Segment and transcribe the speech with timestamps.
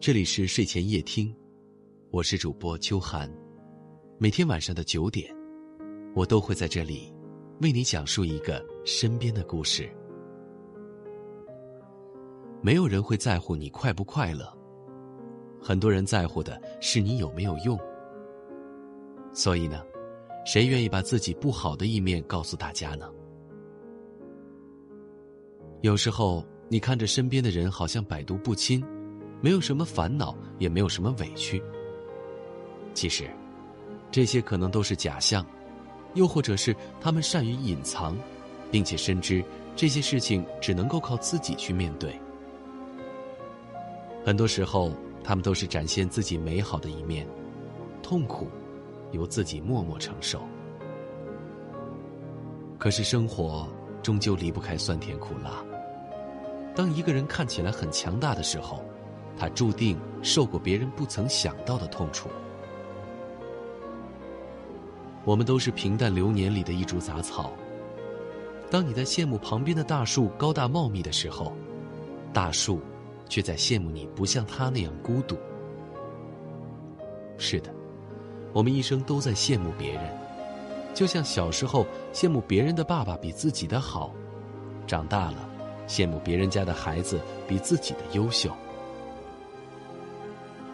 [0.00, 1.30] 这里是睡前夜听，
[2.10, 3.30] 我是主播秋寒。
[4.16, 5.30] 每天晚上的九点，
[6.14, 7.12] 我都会在这里
[7.60, 9.86] 为你讲述一个身边的故事。
[12.62, 14.50] 没有人会在乎你快不快乐，
[15.60, 17.78] 很多人在乎的是你有没有用。
[19.34, 19.84] 所以呢，
[20.46, 23.06] 谁愿意把自己不好的一面告诉大家呢？
[25.82, 28.82] 有时候，你看着身边的人好像百毒不侵。
[29.40, 31.62] 没有什么烦恼，也没有什么委屈。
[32.92, 33.30] 其实，
[34.10, 35.44] 这些可能都是假象，
[36.14, 38.16] 又或者是他们善于隐藏，
[38.70, 39.42] 并且深知
[39.74, 42.14] 这些事情只能够靠自己去面对。
[44.24, 44.92] 很多时候，
[45.24, 47.26] 他们都是展现自己美好的一面，
[48.02, 48.48] 痛苦
[49.12, 50.42] 由自己默默承受。
[52.78, 53.66] 可是，生活
[54.02, 55.64] 终究离不开酸甜苦辣。
[56.74, 58.84] 当一个人看起来很强大的时候，
[59.40, 62.28] 他注定受过别人不曾想到的痛楚。
[65.24, 67.50] 我们都是平淡流年里的一株杂草。
[68.70, 71.54] 当你在羡慕旁边的大树高大茂密的时候，
[72.34, 72.82] 大树
[73.30, 75.38] 却在羡慕你不像他那样孤独。
[77.38, 77.72] 是的，
[78.52, 80.02] 我们一生都在羡慕别人，
[80.92, 84.12] 就像小时候羡慕别人的爸爸比自己的好，
[84.86, 85.48] 长大了
[85.88, 87.18] 羡慕别人家的孩子
[87.48, 88.54] 比自己的优秀。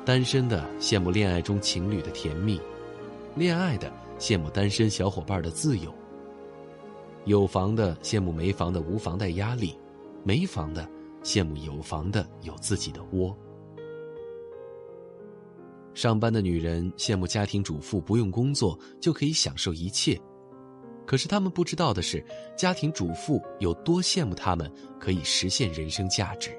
[0.07, 2.61] 单身的羡慕恋爱中情侣的甜蜜，
[3.35, 5.93] 恋爱的羡慕单身小伙伴的自由。
[7.25, 9.77] 有房的羡慕没房的无房贷压力，
[10.23, 10.89] 没房的
[11.25, 13.37] 羡慕有房的有自己的窝。
[15.93, 20.17] 上班的女人羡慕家庭主妇不用工作就可以享受一切，
[21.05, 22.25] 可是他们不知道的是，
[22.57, 26.57] 家庭主妇有多羡慕他们可以实现人生价值。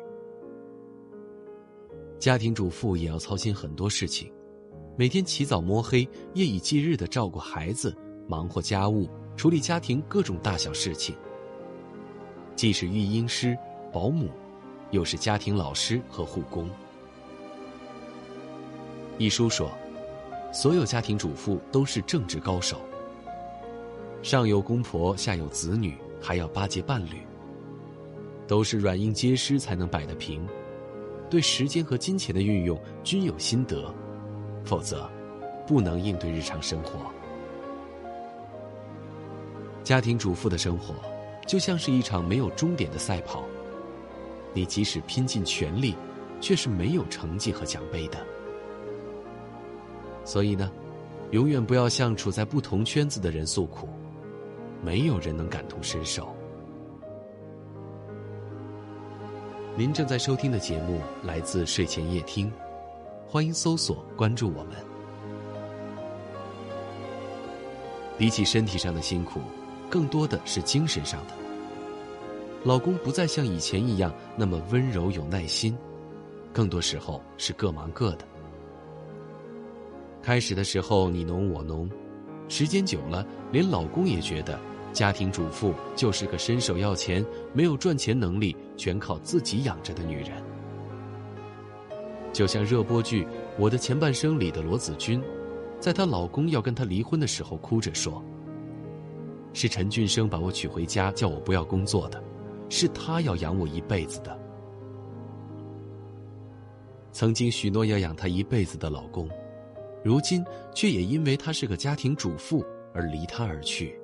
[2.19, 4.31] 家庭主妇也要操心很多事情，
[4.97, 7.95] 每天起早摸黑、夜以继日的照顾孩子，
[8.27, 11.15] 忙活家务，处理家庭各种大小事情。
[12.55, 13.55] 既是育婴师、
[13.93, 14.31] 保姆，
[14.89, 16.67] 又是家庭老师和护工。
[19.19, 19.69] 一书说，
[20.51, 22.81] 所有家庭主妇都是政治高手。
[24.23, 27.21] 上有公婆，下有子女，还要巴结伴侣，
[28.47, 30.43] 都是软硬皆施才能摆得平。
[31.29, 33.93] 对时间和金钱的运用均有心得，
[34.63, 35.09] 否则
[35.65, 36.99] 不能应对日常生活。
[39.83, 40.95] 家庭主妇的生活
[41.45, 43.43] 就像是一场没有终点的赛跑，
[44.53, 45.95] 你即使拼尽全力，
[46.41, 48.17] 却是没有成绩和奖杯的。
[50.25, 50.69] 所以呢，
[51.31, 53.87] 永远不要向处在不同圈子的人诉苦，
[54.83, 56.36] 没有人能感同身受。
[59.77, 62.51] 您正在收听的节目来自睡前夜听，
[63.27, 64.73] 欢迎搜索关注我们。
[68.17, 69.39] 比起身体上的辛苦，
[69.87, 71.33] 更多的是精神上的。
[72.63, 75.77] 老公不再像以前一样那么温柔有耐心，
[76.51, 78.25] 更多时候是各忙各的。
[80.23, 81.87] 开始的时候你侬我侬，
[82.49, 84.59] 时间久了，连老公也觉得。
[84.93, 87.23] 家庭主妇就是个伸手要钱、
[87.57, 90.31] 没有赚钱能力、全靠自己养着的女人。
[92.31, 93.23] 就像热播剧
[93.57, 95.19] 《我的前半生》里的罗子君，
[95.79, 98.23] 在她老公要跟她离婚的时候，哭着说
[99.53, 102.23] ：“是陈俊生把我娶回家，叫我不要工作的，
[102.69, 104.39] 是他要养我一辈子的。”
[107.11, 109.27] 曾经许诺要养她一辈子的老公，
[110.03, 110.45] 如今
[110.75, 112.63] 却也因为她是个家庭主妇
[112.93, 113.99] 而离她而去。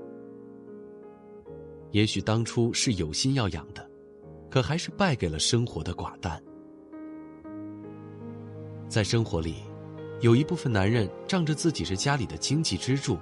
[1.94, 3.88] 也许当初是有心要养的，
[4.50, 6.42] 可还是败给了生活的寡淡。
[8.90, 9.58] 在生活里，
[10.20, 13.16] 有一部分男人仗着自己是家里的经济支柱，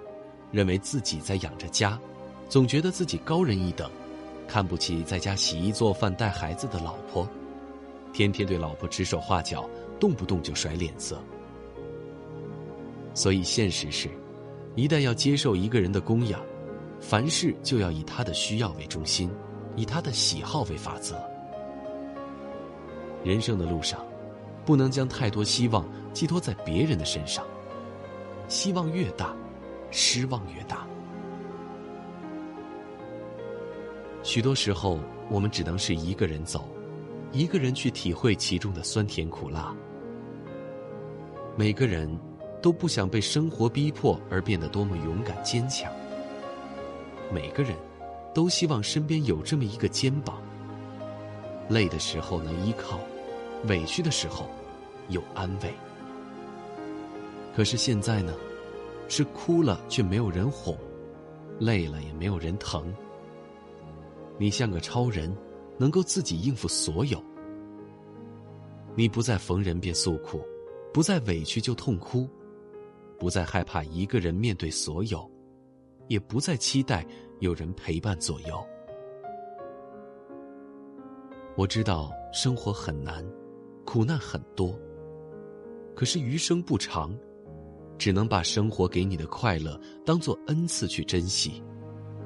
[0.53, 1.99] 认为自己在养着家，
[2.47, 3.91] 总觉得自己高人一等，
[4.47, 7.27] 看不起在家洗衣做饭带孩子的老婆，
[8.13, 11.21] 天天对老婆指手画脚，动不动就甩脸色。
[13.13, 14.07] 所以现实是，
[14.77, 16.41] 一旦要接受一个人的供养。
[17.01, 19.29] 凡事就要以他的需要为中心，
[19.75, 21.19] 以他的喜好为法则。
[23.23, 24.05] 人生的路上，
[24.63, 25.83] 不能将太多希望
[26.13, 27.43] 寄托在别人的身上。
[28.47, 29.35] 希望越大，
[29.89, 30.87] 失望越大。
[34.23, 34.99] 许多时候，
[35.29, 36.69] 我们只能是一个人走，
[37.31, 39.75] 一个人去体会其中的酸甜苦辣。
[41.57, 42.09] 每个人
[42.61, 45.91] 都不想被生活逼迫而变得多么勇敢坚强。
[47.33, 47.75] 每个人，
[48.33, 50.41] 都希望身边有这么一个肩膀。
[51.69, 52.99] 累的时候能依靠，
[53.67, 54.49] 委屈的时候，
[55.07, 55.73] 有安慰。
[57.55, 58.33] 可是现在呢，
[59.07, 60.77] 是哭了却没有人哄，
[61.59, 62.93] 累了也没有人疼。
[64.37, 65.33] 你像个超人，
[65.77, 67.23] 能够自己应付所有。
[68.95, 70.41] 你不再逢人便诉苦，
[70.93, 72.27] 不再委屈就痛哭，
[73.17, 75.29] 不再害怕一个人面对所有，
[76.11, 77.05] 也不再期待
[77.39, 78.61] 有人陪伴左右。
[81.55, 83.25] 我知道生活很难，
[83.85, 84.77] 苦难很多。
[85.95, 87.17] 可是余生不长，
[87.97, 91.63] 只能把生活给你的快乐当做恩赐去珍惜，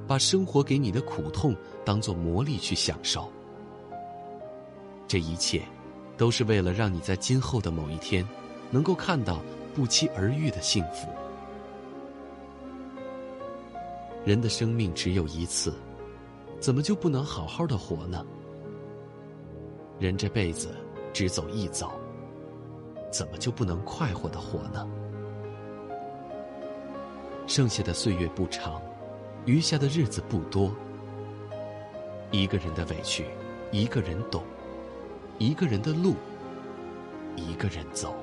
[0.07, 1.55] 把生活给你的苦痛
[1.85, 3.31] 当做磨砺去享受。
[5.07, 5.61] 这一切，
[6.17, 8.27] 都是为了让你在今后的某一天，
[8.71, 9.39] 能够看到
[9.75, 11.07] 不期而遇的幸福。
[14.25, 15.71] 人的生命只有一次，
[16.59, 18.25] 怎么就不能好好的活呢？
[19.99, 20.75] 人这辈子
[21.13, 21.91] 只走一遭，
[23.11, 24.89] 怎么就不能快活的活呢？
[27.45, 28.81] 剩下的岁月不长，
[29.45, 30.75] 余下的日子不多。
[32.31, 33.27] 一个人的委屈，
[33.71, 34.41] 一个人懂；
[35.37, 36.15] 一个人的路，
[37.35, 38.15] 一个人走。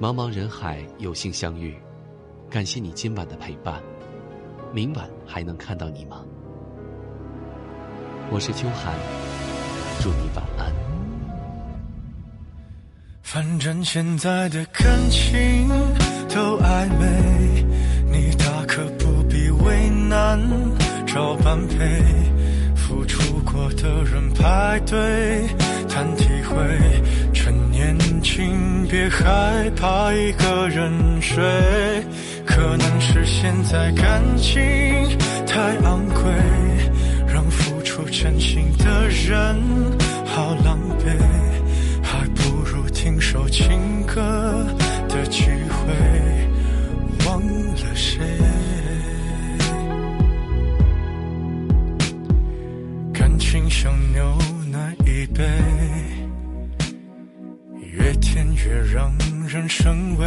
[0.00, 1.76] 茫茫人海，有幸相遇，
[2.48, 3.82] 感谢你今晚的陪伴。
[4.72, 6.24] 明晚还能看到你吗？
[8.30, 8.94] 我是秋寒，
[10.00, 10.72] 祝你晚安。
[13.22, 15.68] 反正现在的感情
[16.28, 17.64] 都暧昧，
[18.10, 20.40] 你大可不必为难，
[21.06, 22.02] 找般配。
[22.74, 25.44] 付出过的人排队
[25.88, 26.56] 谈体会，
[27.32, 31.42] 趁年轻别害怕一个人睡。
[32.46, 34.62] 可能是现在感情
[35.46, 36.22] 太昂贵。
[37.28, 39.62] 让付出真心的人
[40.24, 41.10] 好狼狈，
[42.02, 44.66] 还不如听首情歌
[45.08, 45.92] 的机会，
[47.26, 48.24] 忘了谁。
[53.12, 54.34] 感情像牛
[54.70, 55.44] 奶一杯，
[57.92, 59.12] 越甜越让
[59.46, 60.26] 人生畏，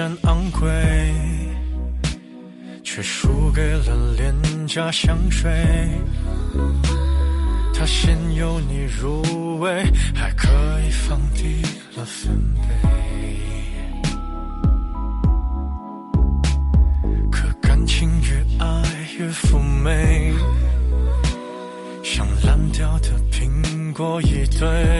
[0.00, 0.66] 山昂贵，
[2.82, 4.34] 却输给了廉
[4.66, 5.52] 价香水。
[7.74, 10.48] 它先由你入味，还可
[10.86, 11.60] 以放低
[11.98, 12.68] 了分贝。
[17.30, 18.82] 可感情越爱
[19.18, 20.32] 越妩媚，
[22.02, 24.99] 像烂掉的苹果一堆。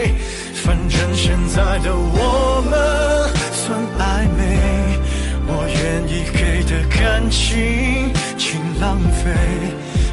[7.51, 9.33] 感情，浪费。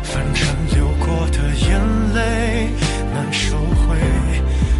[0.02, 1.80] 反正流过的眼
[2.14, 2.68] 泪
[3.12, 3.96] 难收回，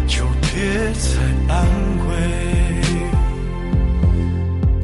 [0.07, 1.09] 就别再
[1.53, 1.65] 安
[2.07, 2.11] 慰。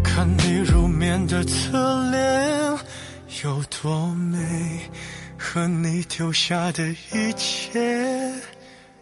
[0.02, 2.80] 看你入眠的侧脸
[3.44, 4.40] 有多美，
[5.38, 8.32] 和你丢下的一切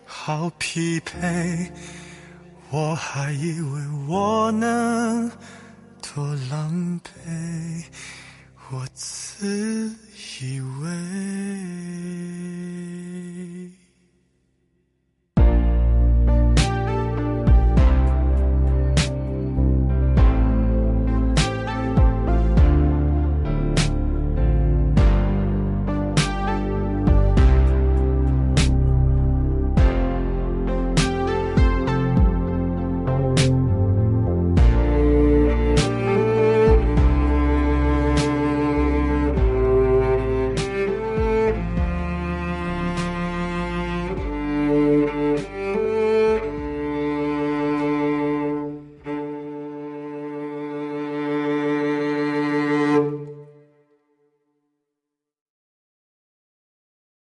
[0.05, 1.71] 好匹配。
[2.71, 5.29] 我还以为我能
[6.01, 7.83] 多狼狈，
[8.73, 9.95] 我自
[10.41, 10.89] 以为